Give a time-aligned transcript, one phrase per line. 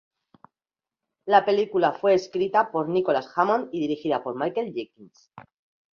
[1.27, 5.31] La película fue escrita por Nicholas Hammond y dirigida por Michael Jenkins.